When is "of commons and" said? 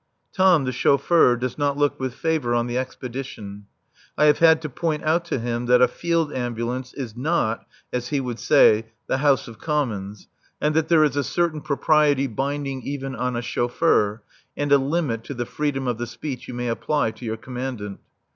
9.47-10.73